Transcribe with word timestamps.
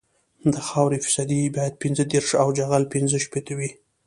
د 0.53 0.55
خاورې 0.67 0.97
فیصدي 1.05 1.41
باید 1.55 1.79
پنځه 1.83 2.03
دېرش 2.11 2.29
او 2.41 2.47
جغل 2.57 2.83
پینځه 2.93 3.17
شپیته 3.25 3.53
وي 3.57 3.71